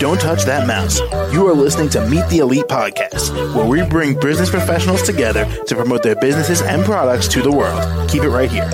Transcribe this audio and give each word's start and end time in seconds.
Don't 0.00 0.20
touch 0.20 0.42
that 0.44 0.66
mouse. 0.66 0.98
You 1.32 1.46
are 1.46 1.54
listening 1.54 1.88
to 1.90 2.04
Meet 2.08 2.28
the 2.28 2.38
Elite 2.38 2.64
Podcast, 2.64 3.32
where 3.54 3.64
we 3.64 3.82
bring 3.88 4.18
business 4.18 4.50
professionals 4.50 5.02
together 5.02 5.44
to 5.66 5.76
promote 5.76 6.02
their 6.02 6.16
businesses 6.16 6.62
and 6.62 6.84
products 6.84 7.28
to 7.28 7.42
the 7.42 7.52
world. 7.52 8.10
Keep 8.10 8.24
it 8.24 8.30
right 8.30 8.50
here. 8.50 8.68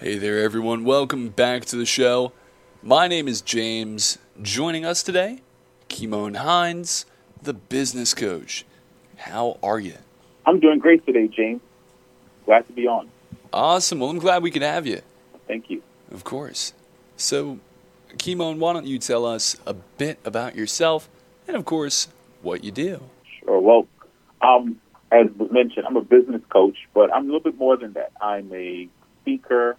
Hey 0.00 0.18
there, 0.18 0.40
everyone. 0.40 0.84
Welcome 0.84 1.28
back 1.28 1.64
to 1.66 1.76
the 1.76 1.86
show. 1.86 2.32
My 2.82 3.06
name 3.06 3.28
is 3.28 3.42
James. 3.42 4.18
Joining 4.42 4.84
us 4.84 5.04
today, 5.04 5.42
Kymone 5.88 6.36
Hinds, 6.38 7.06
the 7.40 7.54
business 7.54 8.14
coach. 8.14 8.64
How 9.16 9.58
are 9.62 9.78
you? 9.78 9.94
I'm 10.44 10.58
doing 10.58 10.80
great 10.80 11.06
today, 11.06 11.28
James. 11.28 11.60
Glad 12.46 12.66
to 12.66 12.72
be 12.72 12.88
on. 12.88 13.10
Awesome. 13.52 14.00
Well, 14.00 14.10
I'm 14.10 14.18
glad 14.18 14.42
we 14.42 14.50
could 14.50 14.62
have 14.62 14.86
you. 14.86 15.00
Thank 15.46 15.70
you. 15.70 15.82
Of 16.10 16.24
course. 16.24 16.72
So, 17.16 17.58
Kymone, 18.16 18.58
why 18.58 18.72
don't 18.72 18.86
you 18.86 18.98
tell 18.98 19.26
us 19.26 19.56
a 19.66 19.74
bit 19.74 20.18
about 20.24 20.54
yourself 20.54 21.08
and, 21.46 21.56
of 21.56 21.64
course, 21.64 22.08
what 22.42 22.62
you 22.64 22.70
do? 22.70 23.02
Sure. 23.40 23.58
Well, 23.60 23.86
um, 24.40 24.80
as 25.10 25.26
mentioned, 25.50 25.86
I'm 25.86 25.96
a 25.96 26.02
business 26.02 26.42
coach, 26.48 26.76
but 26.94 27.12
I'm 27.12 27.24
a 27.24 27.26
little 27.26 27.40
bit 27.40 27.58
more 27.58 27.76
than 27.76 27.94
that. 27.94 28.12
I'm 28.20 28.52
a 28.52 28.88
speaker, 29.22 29.76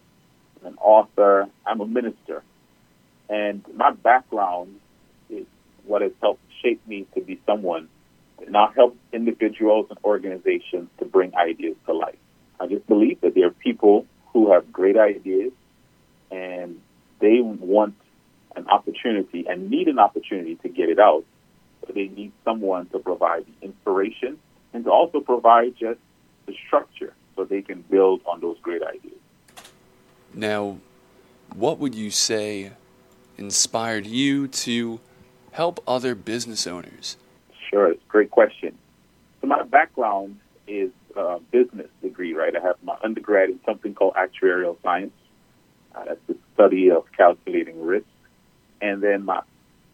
an 0.65 0.77
author, 0.79 1.47
I'm 1.65 1.79
a 1.81 1.87
minister. 1.87 2.43
And 3.29 3.63
my 3.73 3.91
background 3.91 4.79
is 5.29 5.45
what 5.85 6.01
has 6.01 6.11
helped 6.21 6.41
shape 6.61 6.85
me 6.85 7.07
to 7.15 7.21
be 7.21 7.39
someone 7.45 7.87
that 8.39 8.51
now 8.51 8.71
helps 8.75 8.97
individuals 9.13 9.87
and 9.89 9.97
organizations 10.03 10.89
to 10.99 11.05
bring 11.05 11.33
ideas 11.35 11.77
to 11.85 11.93
life. 11.93 12.17
I 12.59 12.67
just 12.67 12.85
believe 12.87 13.21
that 13.21 13.33
there 13.33 13.50
people 13.71 14.05
who 14.33 14.51
have 14.51 14.71
great 14.71 14.97
ideas 14.97 15.51
and 16.29 16.81
they 17.19 17.39
want 17.41 17.95
an 18.55 18.67
opportunity 18.67 19.45
and 19.47 19.69
need 19.69 19.87
an 19.87 19.97
opportunity 19.97 20.55
to 20.55 20.67
get 20.67 20.89
it 20.89 20.99
out, 20.99 21.23
but 21.79 21.95
they 21.95 22.07
need 22.07 22.33
someone 22.43 22.85
to 22.87 22.99
provide 22.99 23.45
the 23.45 23.65
inspiration 23.65 24.37
and 24.73 24.83
to 24.83 24.91
also 24.91 25.21
provide 25.21 25.73
just 25.77 25.99
the 26.47 26.53
structure 26.67 27.13
so 27.35 27.45
they 27.45 27.61
can 27.61 27.81
build 27.89 28.21
on 28.25 28.41
those 28.41 28.57
great 28.61 28.83
ideas. 28.83 29.21
Now, 30.33 30.77
what 31.55 31.79
would 31.79 31.95
you 31.95 32.11
say 32.11 32.71
inspired 33.37 34.05
you 34.05 34.47
to 34.47 34.99
help 35.51 35.81
other 35.87 36.13
business 36.15 36.67
owners? 36.67 37.17
Sure, 37.69 37.91
it's 37.91 38.03
a 38.03 38.11
great 38.11 38.31
question. 38.31 38.77
So 39.39 39.47
my 39.47 39.63
background 39.63 40.39
is 40.67 40.91
a 41.15 41.39
business 41.51 41.87
degree, 42.01 42.33
right? 42.33 42.53
I 42.55 42.61
have 42.61 42.77
my 42.83 42.97
undergrad 43.03 43.49
in 43.49 43.59
something 43.65 43.93
called 43.93 44.15
actuarial 44.15 44.81
science. 44.81 45.13
Uh, 45.95 46.05
that's 46.05 46.19
the 46.27 46.37
study 46.53 46.89
of 46.89 47.05
calculating 47.15 47.81
risk. 47.83 48.05
And 48.81 49.01
then 49.01 49.25
my 49.25 49.41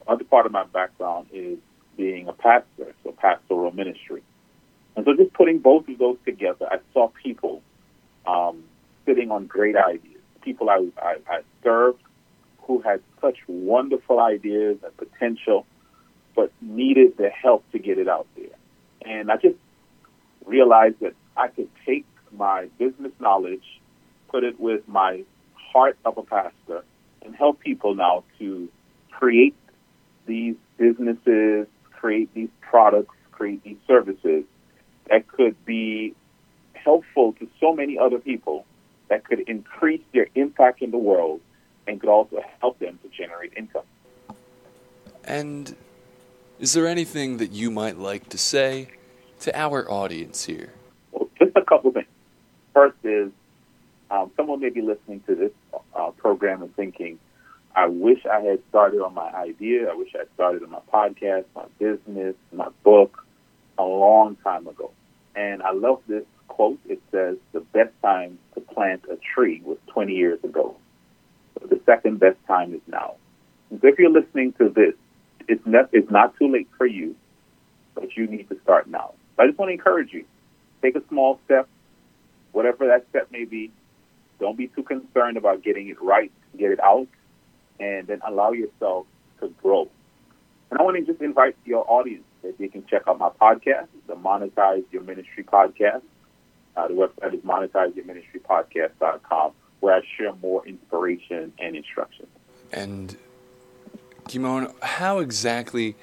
other 0.08 0.24
part 0.24 0.46
of 0.46 0.52
my 0.52 0.64
background 0.66 1.28
is 1.34 1.58
being 1.98 2.28
a 2.28 2.34
pastor, 2.34 2.94
so 3.04 3.12
pastoral 3.12 3.72
ministry. 3.72 4.24
And 4.96 5.06
so 5.06 5.16
just 5.16 5.34
putting 5.34 5.60
both 5.60 5.88
of 5.90 5.98
those 5.98 6.18
together, 6.26 6.68
I 6.70 6.78
saw 6.94 7.10
people 7.24 7.62
um, 8.26 8.64
sitting 9.06 9.32
on 9.32 9.48
great 9.48 9.76
ideas, 9.76 10.22
people 10.42 10.70
I, 10.70 10.88
I, 10.98 11.16
I 11.28 11.40
served 11.64 12.02
who 12.62 12.82
had 12.82 13.02
such 13.22 13.38
wonderful 13.48 14.20
ideas 14.20 14.78
and 14.84 14.98
potential, 14.98 15.66
but 16.36 16.52
needed 16.62 17.18
the 17.18 17.30
help 17.30 17.70
to 17.72 17.80
get 17.80 17.98
it 17.98 18.08
out 18.08 18.28
there. 18.36 18.46
And 19.06 19.32
I 19.32 19.38
just 19.38 19.56
realized 20.48 21.00
that 21.02 21.14
I 21.36 21.50
could 21.50 21.70
take 21.86 22.06
my 22.32 22.68
business 22.80 23.12
knowledge, 23.20 23.80
put 24.30 24.44
it 24.44 24.60
with 24.60 24.88
my 24.88 25.24
heart 25.54 25.98
of 26.06 26.18
a 26.18 26.24
pastor, 26.24 26.84
and 27.22 27.36
help 27.36 27.60
people 27.60 27.94
now 27.94 28.24
to 28.40 28.70
create 29.12 29.56
these 30.26 30.56
businesses, 30.78 31.68
create 31.92 32.34
these 32.34 32.50
products, 32.62 33.16
create 33.32 33.64
these 33.64 33.78
services 33.88 34.44
that 35.10 35.28
could 35.28 35.56
be 35.66 36.16
helpful 36.74 37.34
to 37.34 37.48
so 37.60 37.74
many 37.74 37.98
other 37.98 38.20
people 38.20 38.66
that 39.10 39.24
could 39.24 39.40
increase 39.42 40.02
their 40.14 40.28
impact 40.36 40.82
in 40.82 40.92
the 40.92 40.98
world 40.98 41.40
and 41.88 42.00
could 42.00 42.10
also 42.10 42.44
help 42.60 42.78
them 42.80 43.00
to 43.04 43.10
generate 43.10 43.54
income. 43.56 43.86
And 45.24 45.76
is 46.60 46.74
there 46.74 46.88
anything 46.88 47.38
that 47.38 47.52
you 47.52 47.72
might 47.72 47.98
like 47.98 48.30
to 48.30 48.38
say 48.38 48.90
to 49.42 49.58
our 49.58 49.90
audience 49.90 50.46
here? 50.46 50.74
Well, 51.12 51.30
just 51.40 51.52
a 51.56 51.62
couple 51.64 51.92
things. 51.92 52.08
First 52.74 52.98
is 53.04 53.32
um, 54.10 54.32
someone 54.36 54.60
may 54.60 54.70
be 54.70 54.82
listening 54.82 55.22
to 55.28 55.36
this 55.36 55.52
uh, 55.96 56.12
program 56.12 56.62
and 56.62 56.76
thinking, 56.76 57.20
I 57.76 57.88
wish 57.88 58.26
I 58.26 58.40
had 58.40 58.60
started 58.70 59.02
on 59.02 59.14
my 59.14 59.32
idea. 59.34 59.90
I 59.90 59.96
wish 59.96 60.10
I 60.16 60.20
had 60.20 60.34
started 60.34 60.64
on 60.64 60.72
my 60.72 60.80
podcast, 60.92 61.46
my 61.56 61.66
business, 61.78 62.36
my 62.52 62.70
book 62.84 63.24
a 63.78 63.84
long 63.84 64.36
time 64.38 64.68
ago. 64.68 64.92
And 65.36 65.62
I 65.62 65.72
love 65.72 66.02
this 66.08 66.24
quote. 66.48 66.80
It 66.88 67.02
says, 67.12 67.38
The 67.54 67.60
best 67.60 67.92
time 68.02 68.40
to 68.56 68.62
plant 68.62 69.04
a 69.12 69.18
tree 69.18 69.62
was 69.64 69.78
20 69.88 70.14
years 70.14 70.44
ago. 70.44 70.76
So 71.60 71.68
the 71.68 71.80
second 71.86 72.20
best 72.20 72.38
time 72.48 72.74
is 72.74 72.82
now. 72.88 73.16
So 73.70 73.88
if 73.88 74.00
you're 74.00 74.10
listening 74.10 74.54
to 74.54 74.70
this, 74.70 74.94
it's 75.48 75.66
not, 75.66 75.90
it's 75.92 76.10
not 76.10 76.36
too 76.38 76.52
late 76.52 76.70
for 76.78 76.88
you, 76.88 77.16
but 77.94 78.16
you 78.18 78.28
need 78.28 78.50
to 78.50 78.60
start 78.64 78.88
now. 78.88 79.14
I 79.40 79.48
just 79.48 79.58
want 79.58 79.70
to 79.70 79.74
encourage 79.74 80.14
you 80.14 80.26
take 80.82 80.96
a 80.96 81.02
small 81.10 81.40
step, 81.46 81.68
whatever 82.52 82.88
that 82.88 83.06
step 83.10 83.32
may 83.32 83.46
be. 83.46 83.72
Don't 84.40 84.58
be 84.58 84.68
too 84.68 84.84
concerned 84.84 85.38
about 85.38 85.64
getting 85.64 85.88
it 85.88 86.02
right, 86.02 86.32
get 86.58 86.72
it 86.72 86.80
out, 86.80 87.08
and 87.80 88.08
then 88.08 88.22
allow 88.26 88.52
yourself 88.52 89.08
to 89.40 89.50
grow. 89.62 89.90
And 90.70 90.80
I 90.80 90.84
want 90.84 90.98
to 90.98 91.06
just 91.06 91.22
invite 91.22 91.56
your 91.66 91.90
audience 91.90 92.24
that 92.44 92.58
they 92.58 92.68
can 92.68 92.86
check 92.86 93.04
out 93.08 93.18
my 93.18 93.30
podcast, 93.30 93.88
the 94.08 94.16
Monetize 94.16 94.84
Your 94.92 95.04
Ministry 95.04 95.44
podcast. 95.44 96.02
Uh, 96.76 96.88
the 96.88 96.94
website 96.94 97.34
is 97.34 97.42
monetizeyourministrypodcast.com, 97.42 99.52
where 99.80 99.96
I 99.96 100.02
share 100.18 100.34
more 100.36 100.68
inspiration 100.68 101.54
and 101.58 101.76
instruction. 101.76 102.28
And 102.72 103.18
Kymone, 104.26 104.72
how 104.84 105.20
exactly 105.20 105.96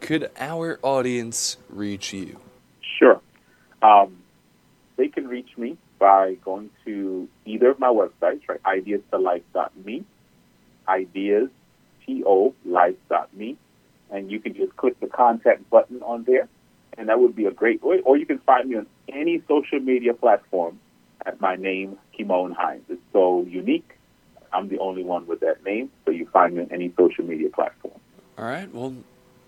could 0.00 0.30
our 0.38 0.78
audience 0.82 1.56
reach 1.70 2.12
you? 2.12 2.38
Um, 3.82 4.18
they 4.96 5.08
can 5.08 5.28
reach 5.28 5.56
me 5.56 5.76
by 5.98 6.34
going 6.44 6.70
to 6.84 7.28
either 7.44 7.70
of 7.70 7.78
my 7.78 7.88
websites, 7.88 8.42
right? 8.48 8.62
Ideas2life.me, 8.62 10.04
ideas, 10.88 11.48
T-O, 12.06 12.54
life.me, 12.64 13.56
and 14.10 14.30
you 14.30 14.40
can 14.40 14.54
just 14.54 14.76
click 14.76 14.98
the 15.00 15.06
contact 15.06 15.68
button 15.70 16.02
on 16.02 16.24
there, 16.24 16.48
and 16.96 17.08
that 17.08 17.20
would 17.20 17.36
be 17.36 17.46
a 17.46 17.50
great 17.50 17.82
way. 17.82 18.00
Or 18.00 18.16
you 18.16 18.26
can 18.26 18.38
find 18.38 18.68
me 18.68 18.76
on 18.76 18.86
any 19.08 19.42
social 19.48 19.80
media 19.80 20.14
platform 20.14 20.80
at 21.26 21.40
my 21.40 21.56
name, 21.56 21.98
Kymone 22.18 22.54
Hinds. 22.54 22.84
It's 22.88 23.00
so 23.12 23.44
unique. 23.48 23.90
I'm 24.52 24.68
the 24.68 24.78
only 24.78 25.04
one 25.04 25.26
with 25.26 25.40
that 25.40 25.62
name, 25.64 25.90
so 26.04 26.10
you 26.10 26.26
find 26.26 26.54
me 26.54 26.62
on 26.62 26.72
any 26.72 26.92
social 26.96 27.24
media 27.24 27.50
platform. 27.50 28.00
All 28.38 28.44
right. 28.44 28.72
Well, 28.72 28.94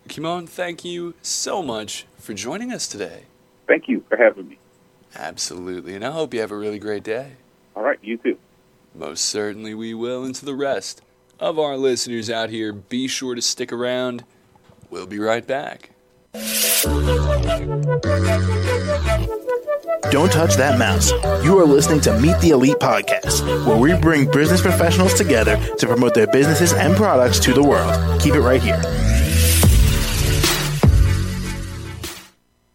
Kymone, 0.08 0.48
thank 0.48 0.84
you 0.84 1.14
so 1.22 1.62
much 1.62 2.06
for 2.18 2.34
joining 2.34 2.72
us 2.72 2.86
today. 2.86 3.24
Thank 3.70 3.86
you 3.86 4.04
for 4.08 4.16
having 4.16 4.48
me. 4.48 4.58
Absolutely. 5.14 5.94
And 5.94 6.04
I 6.04 6.10
hope 6.10 6.34
you 6.34 6.40
have 6.40 6.50
a 6.50 6.56
really 6.56 6.80
great 6.80 7.04
day. 7.04 7.34
All 7.76 7.84
right. 7.84 8.00
You 8.02 8.16
too. 8.16 8.36
Most 8.96 9.26
certainly 9.26 9.74
we 9.74 9.94
will. 9.94 10.24
And 10.24 10.34
to 10.34 10.44
the 10.44 10.56
rest 10.56 11.02
of 11.38 11.56
our 11.56 11.76
listeners 11.76 12.28
out 12.28 12.50
here, 12.50 12.72
be 12.72 13.06
sure 13.06 13.36
to 13.36 13.40
stick 13.40 13.72
around. 13.72 14.24
We'll 14.90 15.06
be 15.06 15.20
right 15.20 15.46
back. 15.46 15.90
Don't 20.10 20.32
touch 20.32 20.56
that 20.56 20.76
mouse. 20.76 21.12
You 21.44 21.56
are 21.60 21.64
listening 21.64 22.00
to 22.00 22.18
Meet 22.18 22.40
the 22.40 22.50
Elite 22.50 22.80
Podcast, 22.80 23.46
where 23.66 23.76
we 23.76 23.94
bring 23.94 24.28
business 24.32 24.60
professionals 24.60 25.14
together 25.14 25.56
to 25.78 25.86
promote 25.86 26.14
their 26.14 26.26
businesses 26.26 26.72
and 26.72 26.96
products 26.96 27.38
to 27.40 27.52
the 27.52 27.62
world. 27.62 28.20
Keep 28.20 28.34
it 28.34 28.40
right 28.40 28.60
here. 28.60 28.82